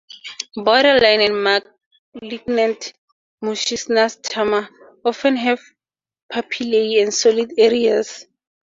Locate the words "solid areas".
7.13-8.25